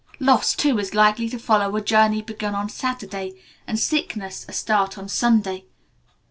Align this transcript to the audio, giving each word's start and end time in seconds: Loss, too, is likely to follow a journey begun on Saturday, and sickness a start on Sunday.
Loss, 0.19 0.55
too, 0.55 0.79
is 0.79 0.95
likely 0.95 1.29
to 1.29 1.37
follow 1.37 1.75
a 1.75 1.79
journey 1.79 2.23
begun 2.23 2.55
on 2.55 2.67
Saturday, 2.69 3.39
and 3.67 3.79
sickness 3.79 4.47
a 4.49 4.51
start 4.51 4.97
on 4.97 5.07
Sunday. 5.07 5.65